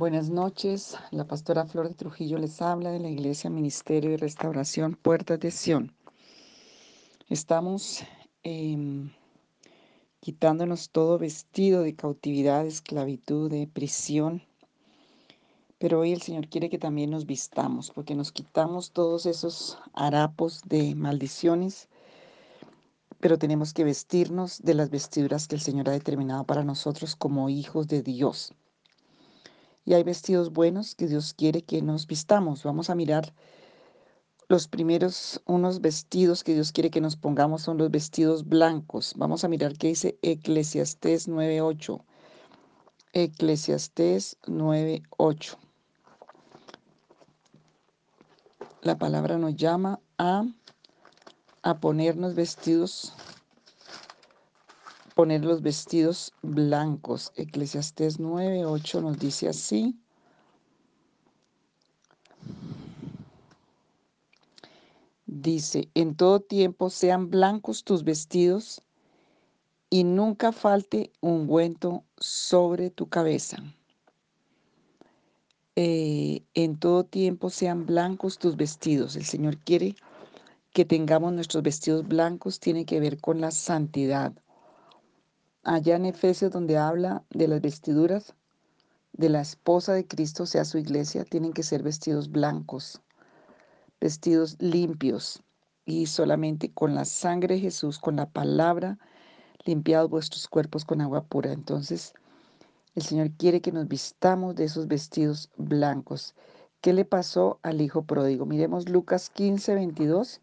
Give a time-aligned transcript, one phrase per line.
[0.00, 4.94] Buenas noches, la pastora Flor de Trujillo les habla de la Iglesia Ministerio y Restauración
[4.94, 5.94] Puertas de Sion.
[7.28, 8.02] Estamos
[8.42, 9.10] em,
[10.20, 14.42] quitándonos todo vestido de cautividad, de esclavitud, de prisión,
[15.78, 20.62] pero hoy el Señor quiere que también nos vistamos, porque nos quitamos todos esos harapos
[20.64, 21.90] de maldiciones,
[23.20, 27.50] pero tenemos que vestirnos de las vestiduras que el Señor ha determinado para nosotros como
[27.50, 28.54] hijos de Dios.
[29.90, 32.62] Y hay vestidos buenos que Dios quiere que nos vistamos.
[32.62, 33.34] Vamos a mirar
[34.46, 39.14] los primeros, unos vestidos que Dios quiere que nos pongamos son los vestidos blancos.
[39.16, 42.04] Vamos a mirar qué dice Eclesiastés 9.8.
[43.14, 45.56] Eclesiastés 9.8.
[48.82, 50.44] La palabra nos llama a,
[51.62, 53.12] a ponernos vestidos,
[55.20, 57.30] poner los vestidos blancos.
[57.36, 59.94] Eclesiastés 9.8 nos dice así.
[65.26, 68.80] Dice, en todo tiempo sean blancos tus vestidos
[69.90, 73.58] y nunca falte ungüento sobre tu cabeza.
[75.76, 79.16] Eh, en todo tiempo sean blancos tus vestidos.
[79.16, 79.96] El Señor quiere
[80.72, 84.32] que tengamos nuestros vestidos blancos, tiene que ver con la santidad.
[85.62, 88.34] Allá en Efesios donde habla de las vestiduras
[89.12, 93.00] de la esposa de Cristo, sea su iglesia, tienen que ser vestidos blancos
[94.00, 95.42] vestidos limpios
[95.84, 98.98] y solamente con la sangre de Jesús, con la palabra,
[99.64, 101.52] limpiados vuestros cuerpos con agua pura.
[101.52, 102.14] Entonces,
[102.94, 106.34] el Señor quiere que nos vistamos de esos vestidos blancos.
[106.80, 108.46] ¿Qué le pasó al hijo pródigo?
[108.46, 110.40] Miremos Lucas 15, 22.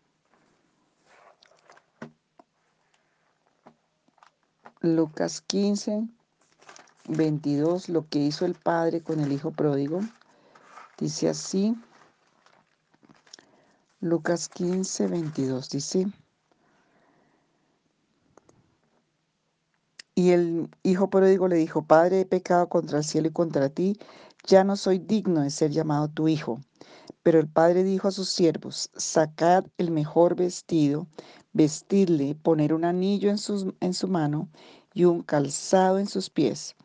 [4.96, 6.08] Lucas 15,
[7.08, 10.02] 22, lo que hizo el padre con el hijo pródigo.
[10.98, 11.76] Dice así,
[14.00, 16.08] Lucas 15, 22 dice,
[20.16, 24.00] y el hijo pródigo le dijo, Padre, he pecado contra el cielo y contra ti,
[24.48, 26.60] ya no soy digno de ser llamado tu hijo.
[27.22, 31.08] Pero el padre dijo a sus siervos, sacad el mejor vestido,
[31.54, 33.38] vestirle, poner un anillo en,
[33.80, 34.50] en su mano
[34.98, 36.76] y un calzado en sus pies.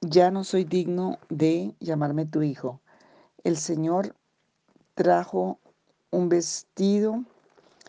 [0.00, 2.80] Ya no soy digno de llamarme tu hijo.
[3.42, 4.14] El Señor
[4.94, 5.58] trajo
[6.12, 7.24] un vestido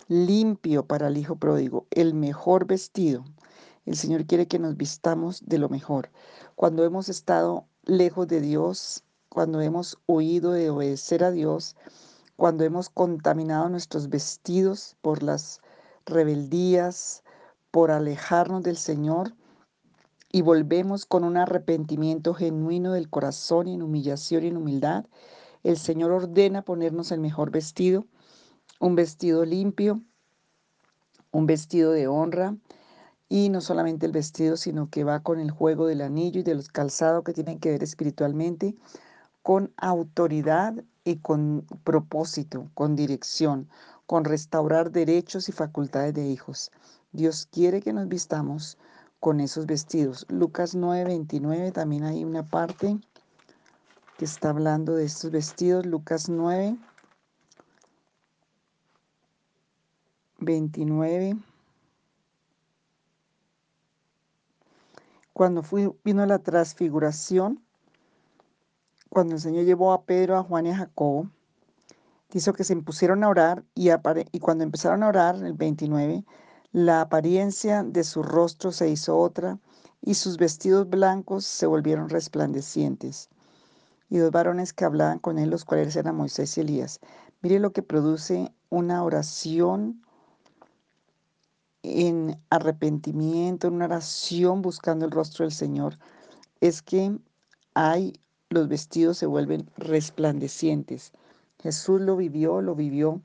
[0.07, 3.25] limpio para el hijo pródigo, el mejor vestido.
[3.85, 6.09] El Señor quiere que nos vistamos de lo mejor.
[6.55, 11.75] Cuando hemos estado lejos de Dios, cuando hemos huido de obedecer a Dios,
[12.37, 15.61] cuando hemos contaminado nuestros vestidos por las
[16.07, 17.21] rebeldías,
[17.71, 19.33] por alejarnos del Señor,
[20.31, 25.05] y volvemos con un arrepentimiento genuino del corazón en humillación y en humildad,
[25.63, 28.05] el Señor ordena ponernos el mejor vestido,
[28.79, 30.01] un vestido limpio,
[31.31, 32.55] un vestido de honra,
[33.27, 36.55] y no solamente el vestido, sino que va con el juego del anillo y de
[36.55, 38.75] los calzados que tienen que ver espiritualmente,
[39.43, 43.69] con autoridad y con propósito, con dirección,
[44.05, 46.71] con restaurar derechos y facultades de hijos.
[47.11, 48.77] Dios quiere que nos vistamos
[49.19, 50.25] con esos vestidos.
[50.29, 52.99] Lucas 9:29 también hay una parte
[54.17, 56.77] que está hablando de estos vestidos, Lucas 9,
[60.39, 61.37] 29.
[65.33, 65.63] Cuando
[66.03, 67.63] vino la transfiguración,
[69.09, 71.29] cuando el Señor llevó a Pedro, a Juan y a Jacobo,
[72.29, 73.89] dice que se impusieron a orar y,
[74.31, 76.25] y cuando empezaron a orar, el 29,
[76.71, 79.59] la apariencia de su rostro se hizo otra
[80.01, 83.29] y sus vestidos blancos se volvieron resplandecientes
[84.09, 86.99] y dos varones que hablaban con él, los cuales eran Moisés y Elías.
[87.41, 90.01] Mire lo que produce una oración
[91.83, 95.97] en arrepentimiento, en una oración buscando el rostro del Señor,
[96.59, 97.17] es que
[97.73, 98.13] hay,
[98.49, 101.13] los vestidos se vuelven resplandecientes.
[101.61, 103.21] Jesús lo vivió, lo vivió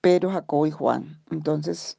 [0.00, 1.22] Pedro, Jacobo y Juan.
[1.30, 1.98] Entonces,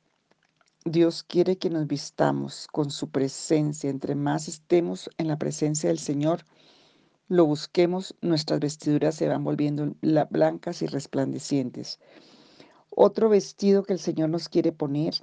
[0.86, 3.90] Dios quiere que nos vistamos con su presencia.
[3.90, 6.44] Entre más estemos en la presencia del Señor,
[7.30, 9.96] lo busquemos, nuestras vestiduras se van volviendo
[10.30, 12.00] blancas y resplandecientes.
[12.90, 15.16] Otro vestido que el Señor nos quiere poner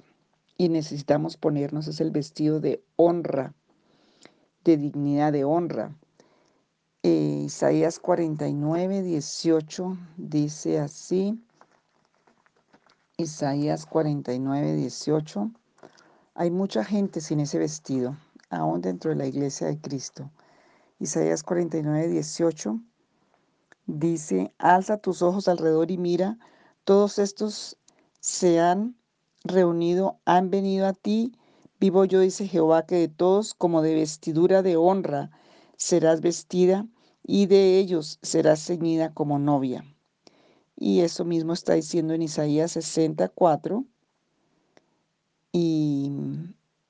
[0.57, 3.53] y necesitamos ponernos es el vestido de honra,
[4.63, 5.95] de dignidad, de honra.
[7.03, 11.39] Eh, Isaías 49, 18 dice así.
[13.21, 15.51] Isaías 49, 18.
[16.33, 18.17] Hay mucha gente sin ese vestido,
[18.49, 20.31] aún dentro de la iglesia de Cristo.
[20.99, 22.79] Isaías 49, 18
[23.85, 26.39] dice, alza tus ojos alrededor y mira,
[26.83, 27.77] todos estos
[28.19, 28.95] se han
[29.43, 31.35] reunido, han venido a ti.
[31.79, 35.29] Vivo yo, dice Jehová, que de todos como de vestidura de honra
[35.77, 36.87] serás vestida
[37.23, 39.85] y de ellos serás ceñida como novia.
[40.83, 43.85] Y eso mismo está diciendo en Isaías 64
[45.51, 46.11] y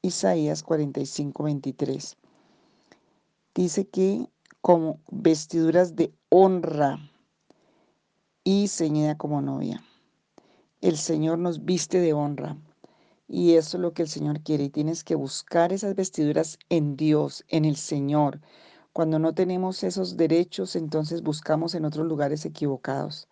[0.01, 2.15] Isaías 45, 23
[3.53, 4.29] dice que
[4.61, 6.99] como vestiduras de honra
[8.45, 9.83] y ceñida como novia.
[10.79, 12.55] El Señor nos viste de honra
[13.27, 16.95] y eso es lo que el Señor quiere y tienes que buscar esas vestiduras en
[16.95, 18.39] Dios, en el Señor.
[18.93, 23.27] Cuando no tenemos esos derechos, entonces buscamos en otros lugares equivocados.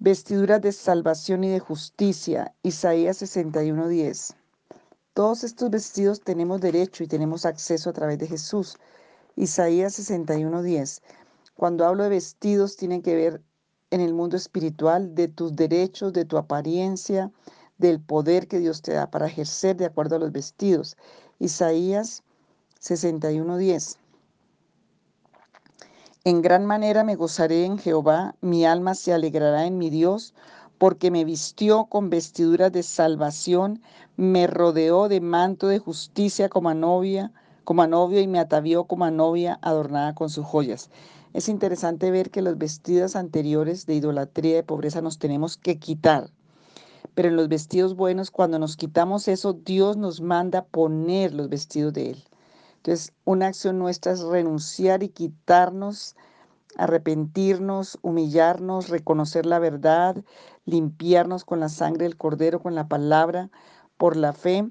[0.00, 4.34] Vestiduras de salvación y de justicia, Isaías 61:10.
[5.14, 8.76] Todos estos vestidos tenemos derecho y tenemos acceso a través de Jesús.
[9.36, 11.00] Isaías 61:10.
[11.54, 13.42] Cuando hablo de vestidos, tiene que ver
[13.90, 17.30] en el mundo espiritual de tus derechos, de tu apariencia,
[17.78, 20.96] del poder que Dios te da para ejercer de acuerdo a los vestidos.
[21.38, 22.24] Isaías
[22.80, 23.98] 61:10.
[26.26, 30.32] En gran manera me gozaré en Jehová, mi alma se alegrará en mi Dios,
[30.78, 33.82] porque me vistió con vestiduras de salvación,
[34.16, 37.30] me rodeó de manto de justicia como a novia,
[37.64, 40.88] como a novio y me atavió como a novia adornada con sus joyas.
[41.34, 45.78] Es interesante ver que los vestidos anteriores de idolatría y de pobreza nos tenemos que
[45.78, 46.30] quitar.
[47.14, 51.92] Pero en los vestidos buenos, cuando nos quitamos eso, Dios nos manda poner los vestidos
[51.92, 52.24] de Él.
[52.84, 56.16] Entonces, una acción nuestra es renunciar y quitarnos
[56.76, 60.22] arrepentirnos, humillarnos, reconocer la verdad,
[60.64, 63.50] limpiarnos con la sangre del cordero, con la palabra,
[63.96, 64.68] por la fe.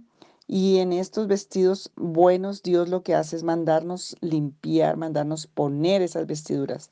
[0.48, 6.27] Y en estos vestidos buenos, Dios lo que hace es mandarnos limpiar, mandarnos poner esas
[6.27, 6.92] vestiduras.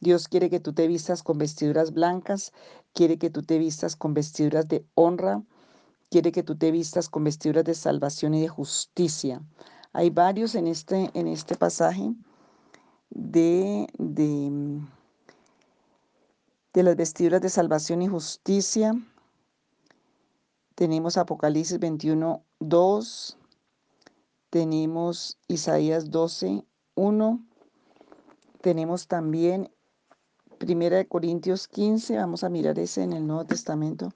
[0.00, 2.52] Dios quiere que tú te vistas con vestiduras blancas,
[2.92, 5.42] quiere que tú te vistas con vestiduras de honra,
[6.10, 9.42] quiere que tú te vistas con vestiduras de salvación y de justicia.
[9.96, 12.12] Hay varios en este, en este pasaje
[13.08, 14.82] de, de,
[16.74, 18.92] de las vestiduras de salvación y justicia.
[20.74, 23.38] Tenemos Apocalipsis 21, 2.
[24.50, 26.62] Tenemos Isaías 12,
[26.94, 27.46] 1.
[28.60, 29.72] Tenemos también
[30.58, 32.18] Primera de Corintios 15.
[32.18, 34.12] Vamos a mirar ese en el Nuevo Testamento.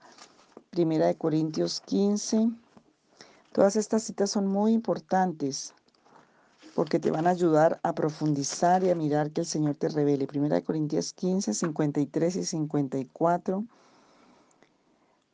[0.69, 2.51] Primera de Corintios 15.
[3.53, 5.75] Todas estas citas son muy importantes
[6.77, 10.29] porque te van a ayudar a profundizar y a mirar que el Señor te revele.
[10.29, 13.65] Primera de Corintios 15, 53 y 54.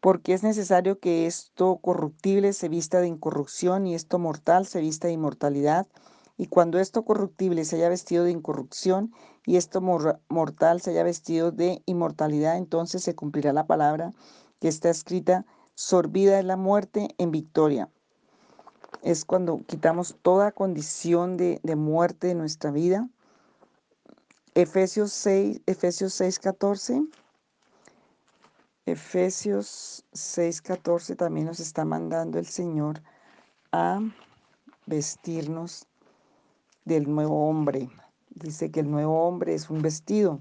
[0.00, 5.08] Porque es necesario que esto corruptible se vista de incorrupción y esto mortal se vista
[5.08, 5.86] de inmortalidad.
[6.38, 9.12] Y cuando esto corruptible se haya vestido de incorrupción
[9.44, 14.14] y esto mortal se haya vestido de inmortalidad, entonces se cumplirá la palabra
[14.58, 17.90] que está escrita, sorbida es la muerte en victoria
[19.02, 23.08] es cuando quitamos toda condición de, muerte de nuestra vida.
[24.54, 27.02] Efesios 6, Efesios 6, 14.
[28.86, 33.02] Efesios 6, 14 también nos está mandando el Señor
[33.72, 34.00] a
[34.86, 35.86] vestirnos
[36.84, 37.90] del nuevo hombre.
[38.30, 40.40] Dice que el nuevo hombre es un vestido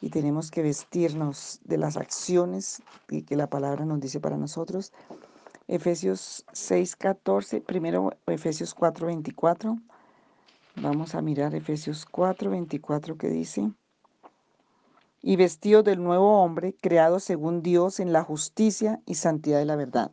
[0.00, 4.92] y tenemos que vestirnos de las acciones que la palabra nos dice para nosotros
[5.66, 9.80] Efesios 6:14, primero Efesios 4:24.
[10.76, 13.70] Vamos a mirar Efesios 4:24 que dice,
[15.22, 19.76] y vestido del nuevo hombre, creado según Dios en la justicia y santidad de la
[19.76, 20.10] verdad.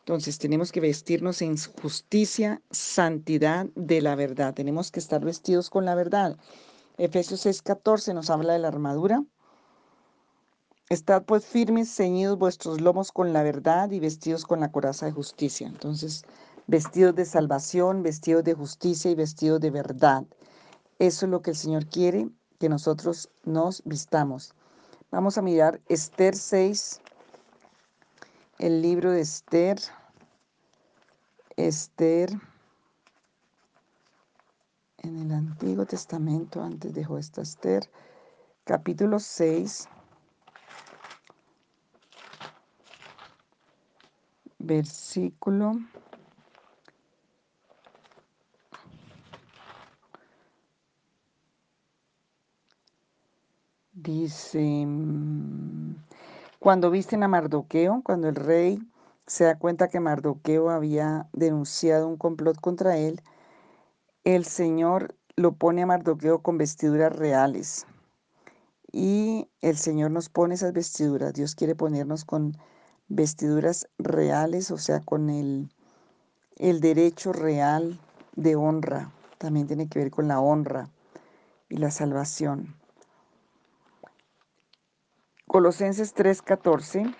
[0.00, 4.54] Entonces tenemos que vestirnos en justicia, santidad de la verdad.
[4.54, 6.36] Tenemos que estar vestidos con la verdad.
[6.98, 9.22] Efesios 6:14 nos habla de la armadura
[10.90, 15.12] Estad pues firmes, ceñidos vuestros lomos con la verdad y vestidos con la coraza de
[15.12, 15.68] justicia.
[15.68, 16.24] Entonces,
[16.66, 20.24] vestidos de salvación, vestidos de justicia y vestidos de verdad.
[20.98, 22.28] Eso es lo que el Señor quiere,
[22.58, 24.52] que nosotros nos vistamos.
[25.12, 27.00] Vamos a mirar Esther 6,
[28.58, 29.78] el libro de Esther.
[31.56, 32.32] Esther
[34.98, 37.88] en el Antiguo Testamento, antes dejó esta Esther,
[38.64, 39.88] capítulo 6.
[44.60, 45.72] Versículo
[53.92, 54.86] dice,
[56.58, 58.80] cuando visten a Mardoqueo, cuando el rey
[59.26, 63.20] se da cuenta que Mardoqueo había denunciado un complot contra él,
[64.24, 67.86] el Señor lo pone a Mardoqueo con vestiduras reales.
[68.92, 71.32] Y el Señor nos pone esas vestiduras.
[71.32, 72.56] Dios quiere ponernos con
[73.10, 75.68] vestiduras reales, o sea, con el,
[76.56, 78.00] el derecho real
[78.36, 79.12] de honra.
[79.36, 80.88] También tiene que ver con la honra
[81.68, 82.74] y la salvación.
[85.46, 87.14] Colosenses 3:14.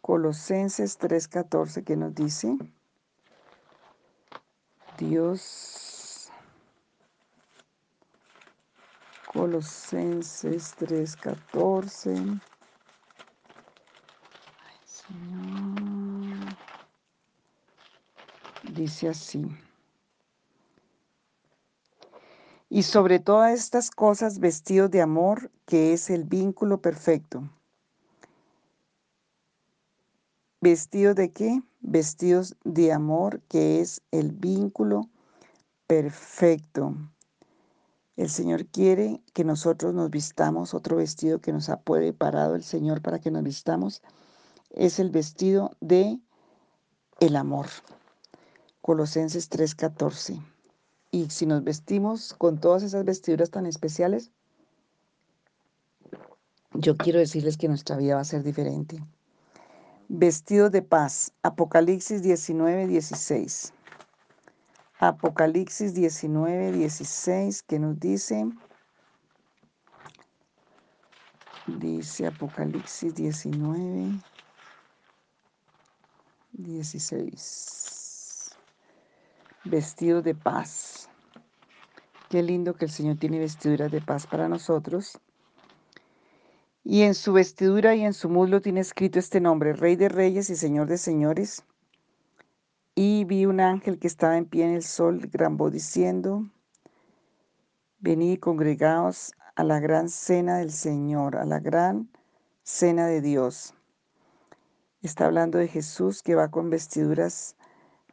[0.00, 2.56] Colosenses 3:14 que nos dice,
[4.98, 6.30] Dios,
[9.32, 12.40] Colosenses 3:14,
[18.76, 19.44] dice así.
[22.68, 27.50] Y sobre todas estas cosas vestidos de amor, que es el vínculo perfecto
[30.68, 31.62] ¿Vestidos de qué?
[31.80, 35.10] Vestidos de amor, que es el vínculo
[35.86, 36.96] perfecto.
[38.16, 43.00] El Señor quiere que nosotros nos vistamos, otro vestido que nos ha preparado el Señor
[43.00, 44.02] para que nos vistamos,
[44.70, 46.18] es el vestido de
[47.20, 47.66] el amor.
[48.86, 50.40] Colosenses 3:14.
[51.10, 54.30] Y si nos vestimos con todas esas vestiduras tan especiales,
[56.72, 59.02] yo quiero decirles que nuestra vida va a ser diferente.
[60.08, 61.32] Vestido de paz.
[61.42, 63.72] Apocalipsis 19, 16.
[65.00, 68.48] Apocalipsis 19, 16, que nos dice,
[71.66, 74.20] dice Apocalipsis 19,
[76.52, 78.05] 16.
[79.68, 81.08] Vestido de paz.
[82.28, 85.18] Qué lindo que el Señor tiene vestiduras de paz para nosotros.
[86.84, 90.50] Y en su vestidura y en su muslo tiene escrito este nombre, Rey de Reyes
[90.50, 91.64] y Señor de Señores.
[92.94, 96.48] Y vi un ángel que estaba en pie en el sol, gran diciendo,
[97.98, 102.08] venid congregaos a la gran cena del Señor, a la gran
[102.62, 103.74] cena de Dios.
[105.02, 107.56] Está hablando de Jesús que va con vestiduras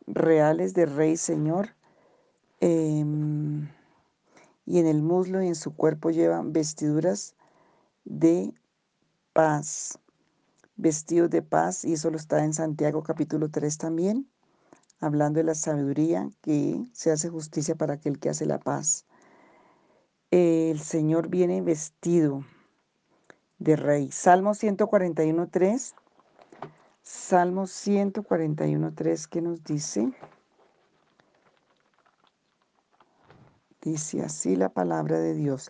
[0.07, 1.75] reales de Rey Señor.
[2.59, 3.67] Em,
[4.65, 7.35] y en el muslo y en su cuerpo llevan vestiduras
[8.05, 8.53] de
[9.33, 9.99] paz,
[10.75, 14.27] vestidos de paz, y eso lo está en Santiago capítulo 3 también,
[14.99, 19.05] hablando de la sabiduría que se hace justicia para aquel que hace la paz.
[20.31, 22.43] El Señor viene vestido
[23.59, 24.11] de rey.
[24.11, 25.93] Salmo 141.3.
[27.03, 30.13] Salmo 141.3 que nos dice.
[33.81, 35.69] Dice así la palabra de Dios.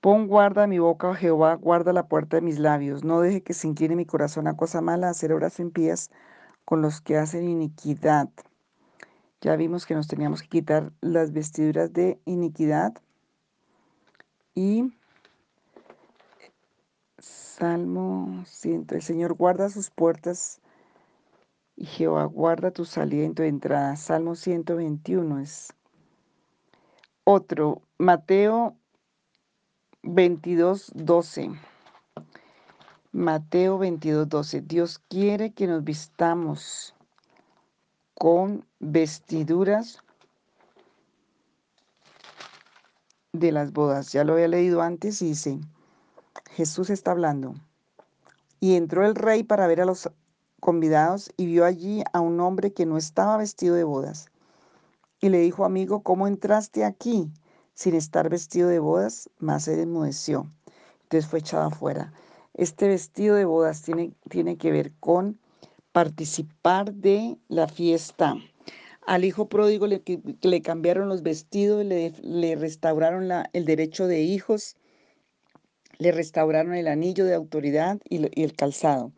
[0.00, 3.04] Pon guarda mi boca, oh Jehová, guarda la puerta de mis labios.
[3.04, 6.10] No deje que se incline mi corazón a cosa mala, a hacer obras impías
[6.64, 8.28] con los que hacen iniquidad.
[9.40, 12.94] Ya vimos que nos teníamos que quitar las vestiduras de iniquidad.
[14.56, 14.92] Y
[17.56, 18.86] Salmo 100.
[18.90, 20.60] El Señor guarda sus puertas
[21.76, 23.94] y Jehová guarda tu salida y tu entrada.
[23.94, 25.72] Salmo 121 es
[27.22, 27.80] otro.
[27.96, 28.76] Mateo
[30.02, 31.52] 22, 12.
[33.12, 34.60] Mateo 22, 12.
[34.62, 36.92] Dios quiere que nos vistamos
[38.14, 40.02] con vestiduras
[43.32, 44.12] de las bodas.
[44.12, 45.60] Ya lo había leído antes y dice,
[46.54, 47.54] Jesús está hablando.
[48.60, 50.10] Y entró el rey para ver a los
[50.60, 54.30] convidados y vio allí a un hombre que no estaba vestido de bodas.
[55.20, 57.30] Y le dijo, amigo, ¿cómo entraste aquí?
[57.74, 60.50] sin estar vestido de bodas, más se enmudeció.
[61.02, 62.12] Entonces fue echado afuera.
[62.54, 65.38] Este vestido de bodas tiene, tiene que ver con
[65.92, 68.36] participar de la fiesta.
[69.06, 70.02] Al hijo pródigo le,
[70.40, 74.76] le cambiaron los vestidos, le, le restauraron la, el derecho de hijos,
[75.98, 79.12] le restauraron el anillo de autoridad y, el calzado.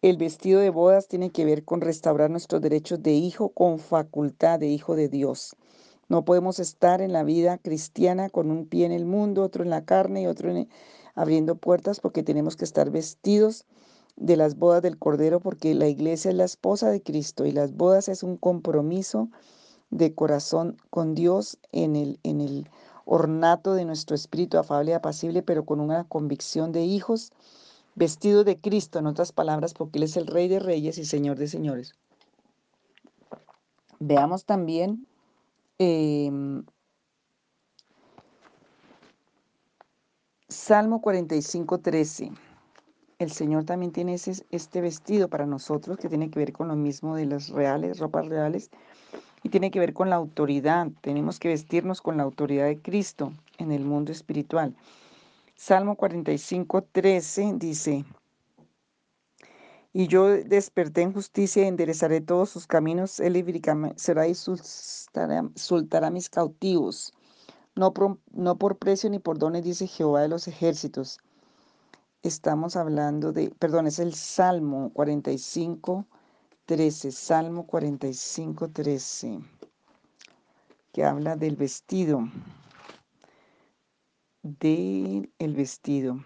[0.00, 4.58] El vestido de bodas tiene que ver con restaurar nuestros derechos de hijo con facultad
[4.58, 5.56] de hijo de Dios.
[6.08, 9.70] No podemos estar en la vida cristiana con un pie en el mundo, otro en
[9.70, 10.52] la carne y otro
[11.14, 13.66] abriendo puertas porque tenemos que estar vestidos
[14.16, 17.74] de las bodas del Cordero porque la iglesia es la esposa de Cristo y las
[17.74, 19.30] bodas es un compromiso
[19.90, 22.68] de corazón con Dios en el, en el
[23.04, 27.32] ornato de nuestro espíritu afable y apacible, pero con una convicción de hijos
[27.94, 31.38] vestidos de Cristo, en otras palabras, porque Él es el Rey de Reyes y Señor
[31.38, 31.94] de Señores.
[33.98, 35.06] Veamos también
[35.84, 36.64] Em,
[40.48, 42.30] Salmo 45, 13.
[43.18, 46.76] el Señor también tiene ese, este vestido para nosotros que tiene que ver con lo
[46.76, 48.70] mismo de las reales, ropas reales,
[49.42, 50.88] y tiene que ver con la autoridad.
[51.00, 54.74] Tenemos que vestirnos con la autoridad de Cristo en el mundo espiritual.
[55.54, 58.04] Salmo 45, 13 dice,
[59.92, 63.60] y yo desperté en justicia y enderezaré todos sus caminos, él
[63.96, 67.12] será y soltará, mis cautivos.
[67.74, 71.18] No por, no por precio ni por dones, dice Jehová de los ejércitos.
[72.22, 76.21] Estamos hablando de, perdón, es el Salmo 45, 13,
[76.66, 79.40] Salmo 45, 13,
[80.92, 82.28] que habla del vestido,
[84.42, 86.24] del el vestido.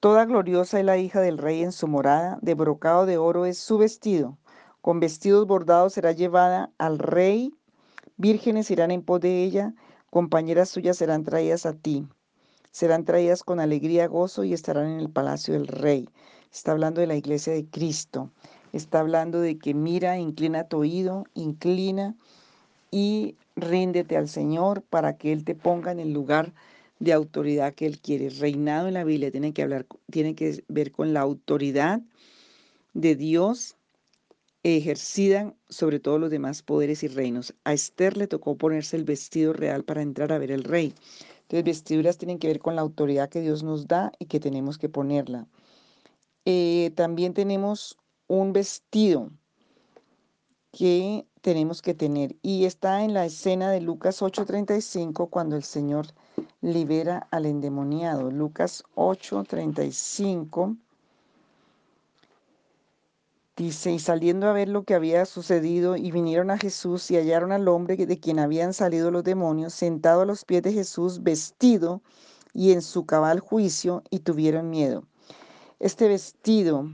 [0.00, 3.56] Toda gloriosa es la hija del rey en su morada, de brocado de oro es
[3.56, 4.36] su vestido.
[4.82, 7.54] Con vestidos bordados será llevada al rey,
[8.16, 9.74] vírgenes irán en pos de ella,
[10.10, 12.06] compañeras suyas serán traídas a ti.
[12.70, 16.08] Serán traídas con alegría, gozo y estarán en el palacio del rey.
[16.52, 18.30] Está hablando de la iglesia de Cristo.
[18.72, 22.14] Está hablando de que mira, inclina tu oído, inclina
[22.90, 26.52] y ríndete al Señor para que Él te ponga en el lugar
[27.00, 28.30] de autoridad que él quiere.
[28.30, 32.00] Reinado en la Biblia tiene que hablar, tiene que ver con la autoridad
[32.94, 33.76] de Dios
[34.62, 37.54] ejercida sobre todos los demás poderes y reinos.
[37.64, 40.94] A Esther le tocó ponerse el vestido real para entrar a ver el rey.
[41.50, 44.78] Entonces, vestiduras tienen que ver con la autoridad que Dios nos da y que tenemos
[44.78, 45.48] que ponerla.
[46.44, 49.32] Eh, también tenemos un vestido
[50.70, 56.06] que tenemos que tener y está en la escena de Lucas 8:35 cuando el Señor
[56.60, 58.30] libera al endemoniado.
[58.30, 60.76] Lucas 8:35
[63.56, 67.52] dice, y saliendo a ver lo que había sucedido, y vinieron a Jesús y hallaron
[67.52, 72.02] al hombre de quien habían salido los demonios, sentado a los pies de Jesús, vestido
[72.52, 75.04] y en su cabal juicio, y tuvieron miedo.
[75.78, 76.90] Este vestido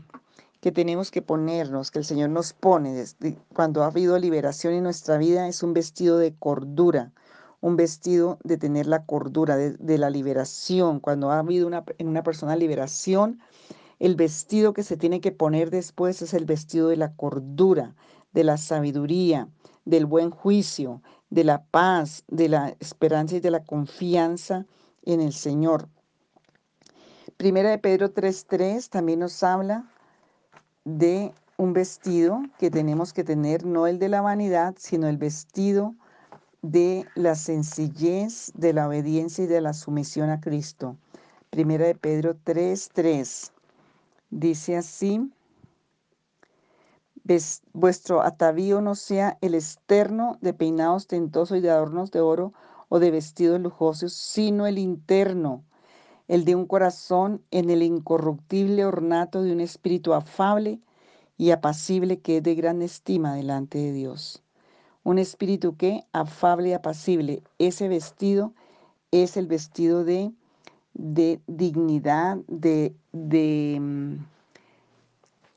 [0.60, 4.82] que tenemos que ponernos, que el Señor nos pone desde cuando ha habido liberación en
[4.82, 7.12] nuestra vida, es un vestido de cordura,
[7.60, 11.00] un vestido de tener la cordura, de, la liberación.
[11.00, 13.40] Cuando ha habido una, en una persona liberación,
[13.98, 17.94] el vestido que se tiene que poner después es el vestido de la cordura,
[18.32, 19.48] de la sabiduría,
[19.84, 24.66] del buen juicio, de la paz, de la esperanza y de la confianza
[25.04, 25.88] en el Señor.
[27.36, 29.90] Primera de Pedro 3.3 también nos habla
[30.84, 35.94] de un vestido que tenemos que tener, no el de la vanidad, sino el vestido
[36.62, 40.96] de la sencillez, de la obediencia y de la sumisión a Cristo.
[41.50, 43.52] Primera de Pedro 3:3
[44.30, 45.30] dice así:
[47.72, 52.52] Vuestro atavío no sea el externo de peinados ostentosos y de adornos de oro
[52.88, 55.64] o de vestidos lujosos, sino el interno,
[56.28, 60.80] el de un corazón en el incorruptible ornato de un espíritu afable
[61.36, 64.42] y apacible que es de gran estima delante de Dios.
[65.02, 68.52] Un espíritu que, afable y apacible, ese vestido
[69.10, 70.32] es el vestido de,
[70.98, 74.14] de dignidad, de, de mm,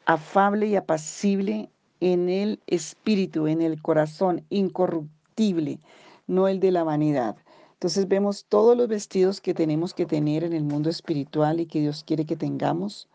[0.06, 1.70] afable y apacible
[2.02, 5.80] en el espíritu, en el corazón, incorruptible,
[6.28, 7.36] no el de la vanidad.
[7.74, 11.80] Entonces vemos todos los vestidos que tenemos que tener en el mundo espiritual y que
[11.80, 13.08] Dios quiere que tengamos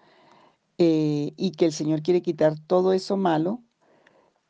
[0.78, 3.60] eh, y que el Señor quiere quitar todo eso malo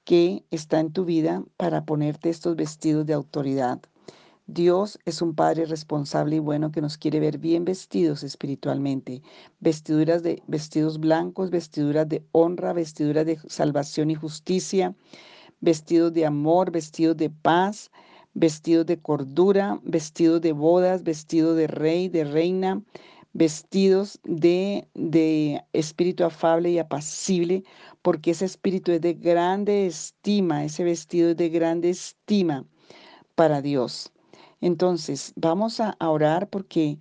[0.05, 3.81] que está en tu vida para ponerte estos vestidos de autoridad.
[4.47, 9.23] Dios es un Padre responsable y bueno que nos quiere ver bien vestidos espiritualmente.
[9.61, 14.95] Vestiduras de vestidos blancos, vestiduras de honra, vestiduras de salvación y justicia,
[15.63, 17.91] vestidos de amor, vestidos de paz,
[18.35, 22.83] vestidos de cordura, vestidos de bodas, vestidos de rey, de reina,
[23.33, 27.65] vestidos de, de espíritu afable y apacible,
[28.03, 32.67] porque ese espíritu es de grande estima, ese vestido es de grande estima
[33.35, 34.14] para Dios.
[34.65, 36.99] Entonces, vamos a orar porque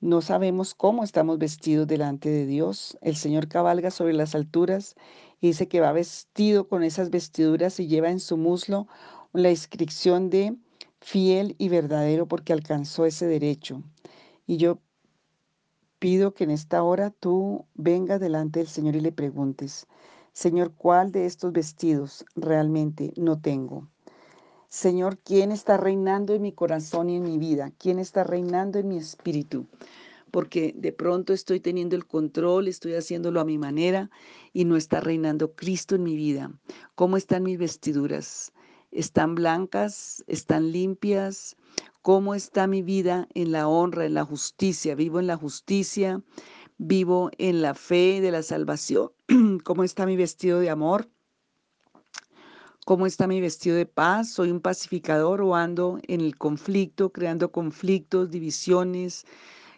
[0.00, 2.98] no sabemos cómo estamos vestidos delante de Dios.
[3.00, 4.96] El Señor cabalga sobre las alturas
[5.40, 8.88] y dice que va vestido con esas vestiduras y lleva en su muslo
[9.32, 10.56] la inscripción de
[10.98, 13.84] fiel y verdadero porque alcanzó ese derecho.
[14.44, 14.80] Y yo
[16.00, 19.86] pido que en esta hora tú vengas delante del Señor y le preguntes,
[20.32, 23.86] Señor, ¿cuál de estos vestidos realmente no tengo?
[24.68, 27.72] Señor, ¿quién está reinando en mi corazón y en mi vida?
[27.78, 29.66] ¿Quién está reinando en mi espíritu?
[30.30, 34.10] Porque de pronto estoy teniendo el control, estoy haciéndolo a mi manera
[34.52, 36.52] y no está reinando Cristo en mi vida.
[36.94, 38.52] ¿Cómo están mis vestiduras?
[38.90, 40.24] ¿Están blancas?
[40.26, 41.56] ¿Están limpias?
[42.02, 44.94] ¿Cómo está mi vida en la honra, en la justicia?
[44.94, 46.22] ¿Vivo en la justicia?
[46.78, 49.10] vivo en la fe de la salvación,
[49.64, 51.08] cómo está mi vestido de amor,
[52.86, 57.50] cómo está mi vestido de paz, soy un pacificador o ando en el conflicto, creando
[57.50, 59.26] conflictos, divisiones,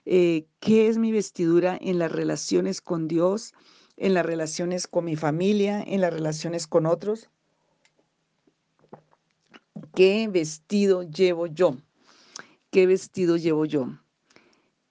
[0.04, 3.54] eh, qué es mi vestidura en las relaciones con Dios,
[3.96, 7.30] en las relaciones con mi familia, en las relaciones con otros.
[9.94, 11.78] ¿Qué vestido llevo yo?
[12.70, 13.88] ¿Qué vestido llevo yo?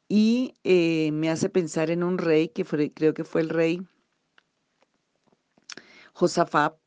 [0.10, 3.86] Y eh, me hace pensar en un rey que creo que fue el rey
[6.14, 6.80] Josafat,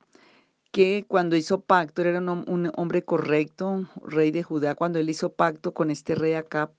[0.71, 5.75] que cuando hizo pacto era un, hombre correcto, rey de Judá, cuando él hizo pacto
[5.75, 6.73] con este rey Acab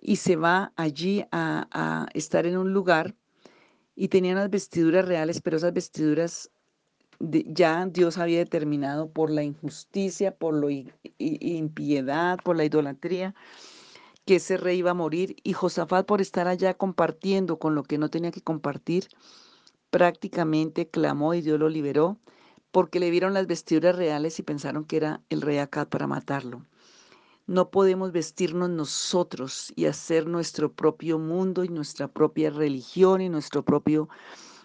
[0.00, 3.14] y se va allí a, estar en un lugar
[3.96, 6.50] y tenía unas vestiduras reales, pero esas vestiduras
[7.20, 10.84] ya Dios había determinado por la injusticia, por la
[11.18, 13.34] impiedad, por la idolatría,
[14.26, 17.98] que ese rey iba a morir y Josafat por estar allá compartiendo con lo que
[17.98, 19.08] no tenía que compartir,
[19.90, 22.18] prácticamente clamó y Dios lo liberó
[22.74, 26.66] porque le vieron las vestiduras reales y pensaron que era el rey Acad para matarlo.
[27.46, 33.64] No podemos vestirnos nosotros y hacer nuestro propio mundo y nuestra propia religión y nuestro
[33.64, 34.08] propio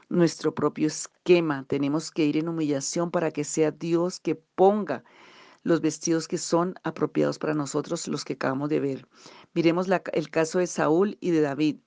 [0.09, 1.65] nuestro propio esquema.
[1.67, 5.03] Tenemos que ir en humillación para que sea Dios que ponga
[5.61, 9.07] los vestidos que son apropiados para nosotros, los que acabamos de ver.
[9.53, 11.77] Miremos el caso de Saúl y de David.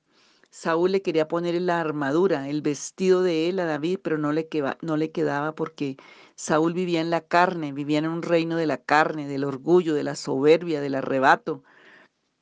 [0.53, 4.51] Saúl le quería poner la armadura, el vestido de él a David, pero no le,
[4.83, 5.97] no le quedaba porque
[6.35, 10.03] Saúl vivía en la carne, vivía en un reino de la carne, del orgullo, de
[10.03, 11.65] la soberbia, del arrebato,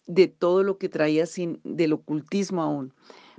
[0.09, 2.93] de todo lo que traía sin, del ocultismo aún.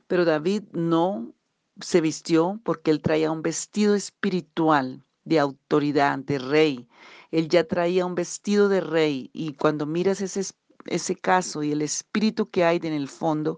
[0.08, 1.34] Pero David no
[1.82, 6.88] se vistió porque él traía un vestido espiritual de autoridad, de rey.
[7.32, 10.54] Él ya traía un vestido de rey y cuando miras ese,
[10.86, 13.58] ese caso y el espíritu que hay en el fondo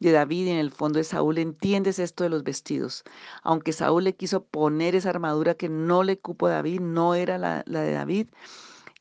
[0.00, 3.04] de David y en el fondo de Saúl, entiendes esto de los vestidos.
[3.42, 7.38] Aunque Saúl le quiso poner esa armadura que no le cupo a David, no era
[7.38, 8.28] la, de David.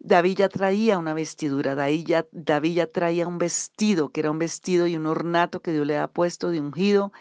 [0.02, 4.40] David ya traía una vestidura, David ya, David ya traía un vestido, que era un
[4.40, 7.12] vestido y un ornato que Dios le ha puesto de ungido,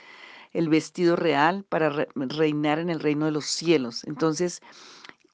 [0.52, 4.04] el vestido real para reinar en el reino de los cielos.
[4.04, 4.60] Entonces,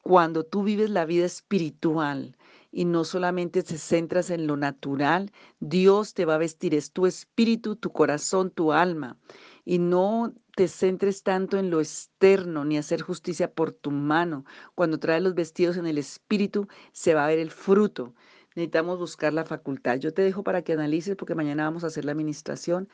[0.02, 2.37] cuando tú vives la vida espiritual
[2.75, 7.07] y no solamente te centras en lo natural, Dios te va a vestir, es tu
[7.07, 9.17] espíritu, tu corazón, tu alma.
[9.65, 14.45] Y no te centres tanto en lo externo ni hacer justicia por tu mano.
[14.75, 18.13] Cuando traes los vestidos en el espíritu, se va a ver el fruto.
[18.57, 19.99] Necesitamos buscar la facultad.
[19.99, 22.89] Yo te dejo para que analices porque mañana vamos a hacer la administración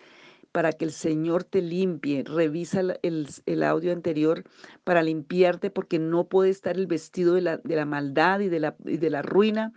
[0.53, 2.25] para que el Señor te limpie.
[2.25, 4.45] Revisa el, audio anterior
[4.85, 8.97] para limpiarte porque no puede estar el vestido de la, maldad y de la, y
[8.97, 9.73] de la ruina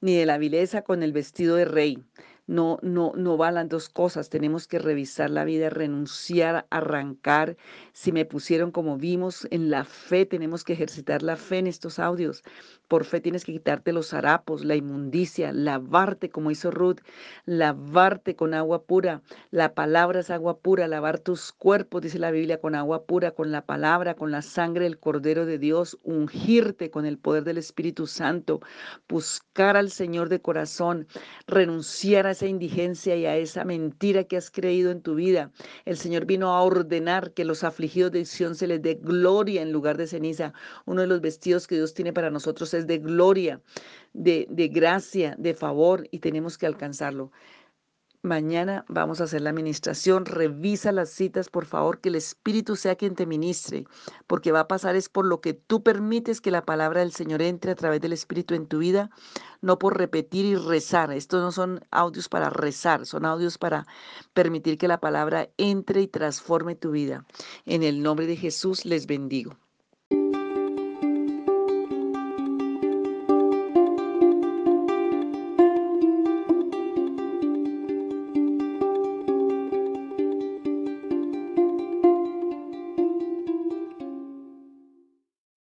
[0.00, 2.02] ni de la vileza con el vestido de rey
[2.46, 4.28] no, no, no van las dos cosas.
[4.28, 7.56] Tenemos que revisar la vida, renunciar, arrancar.
[7.92, 11.98] Si me pusieron como vimos en la fe, tenemos que ejercitar la fe en estos
[11.98, 12.42] audios.
[12.88, 16.98] Por fe tienes que quitarte los harapos, la inmundicia, lavarte como hizo Ruth,
[17.46, 19.22] lavarte con agua pura.
[19.50, 23.50] La palabra es agua pura, lavar tus cuerpos, dice la Biblia, con agua pura, con
[23.50, 28.06] la palabra, con la sangre del Cordero de Dios, ungirte con el poder del Espíritu
[28.06, 28.60] Santo,
[29.08, 31.06] buscar al Señor de corazón,
[31.46, 35.50] renunciar a esa indigencia y a esa mentira que has creído en tu vida.
[35.84, 39.72] El Señor vino a ordenar que los afligidos de Sion se les dé gloria en
[39.72, 40.52] lugar de ceniza.
[40.84, 43.60] Uno de los vestidos que Dios tiene para nosotros es de gloria,
[44.12, 47.30] de, de gracia, de favor y tenemos que alcanzarlo.
[48.24, 50.26] Mañana vamos a hacer la administración.
[50.26, 53.84] Revisa las citas, por favor, que el Espíritu sea quien te ministre,
[54.28, 57.42] porque va a pasar es por lo que tú permites que la palabra del Señor
[57.42, 59.10] entre a través del Espíritu en tu vida,
[59.60, 61.10] no por repetir y rezar.
[61.10, 63.88] Estos no son audios para rezar, son audios para
[64.34, 67.26] permitir que la palabra entre y transforme tu vida.
[67.66, 69.56] En el nombre de Jesús les bendigo.